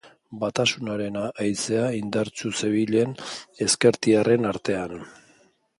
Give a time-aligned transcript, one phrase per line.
[0.43, 3.15] Batasunaren haizea indartsu zebilen
[3.67, 4.99] ezkertiarren artean.